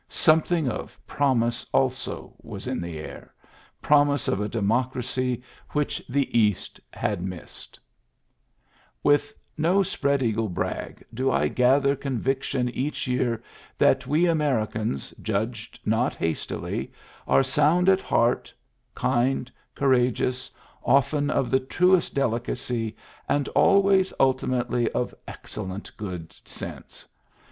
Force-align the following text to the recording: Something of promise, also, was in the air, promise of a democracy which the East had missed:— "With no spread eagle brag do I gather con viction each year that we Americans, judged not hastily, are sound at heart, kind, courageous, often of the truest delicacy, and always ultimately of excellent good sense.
Something 0.09 0.67
of 0.67 0.99
promise, 1.05 1.63
also, 1.71 2.33
was 2.41 2.65
in 2.65 2.81
the 2.81 2.97
air, 2.97 3.31
promise 3.83 4.27
of 4.27 4.41
a 4.41 4.49
democracy 4.49 5.43
which 5.73 6.01
the 6.09 6.35
East 6.35 6.79
had 6.91 7.21
missed:— 7.21 7.79
"With 9.03 9.31
no 9.59 9.83
spread 9.83 10.23
eagle 10.23 10.49
brag 10.49 11.05
do 11.13 11.29
I 11.29 11.49
gather 11.49 11.95
con 11.95 12.17
viction 12.17 12.71
each 12.73 13.05
year 13.05 13.43
that 13.77 14.07
we 14.07 14.25
Americans, 14.25 15.13
judged 15.21 15.79
not 15.85 16.15
hastily, 16.15 16.91
are 17.27 17.43
sound 17.43 17.87
at 17.87 18.01
heart, 18.01 18.51
kind, 18.95 19.51
courageous, 19.75 20.49
often 20.83 21.29
of 21.29 21.51
the 21.51 21.59
truest 21.59 22.15
delicacy, 22.15 22.95
and 23.29 23.47
always 23.49 24.13
ultimately 24.19 24.91
of 24.93 25.13
excellent 25.27 25.95
good 25.95 26.33
sense. 26.47 27.07